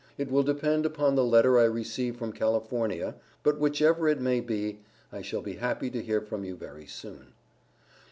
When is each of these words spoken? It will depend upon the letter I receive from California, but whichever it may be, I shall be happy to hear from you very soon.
It 0.17 0.31
will 0.31 0.41
depend 0.41 0.87
upon 0.87 1.13
the 1.13 1.23
letter 1.23 1.59
I 1.59 1.65
receive 1.65 2.17
from 2.17 2.31
California, 2.33 3.13
but 3.43 3.59
whichever 3.59 4.07
it 4.09 4.19
may 4.19 4.39
be, 4.39 4.79
I 5.13 5.21
shall 5.21 5.41
be 5.43 5.57
happy 5.57 5.91
to 5.91 6.01
hear 6.01 6.21
from 6.21 6.43
you 6.43 6.55
very 6.55 6.87
soon. 6.87 7.33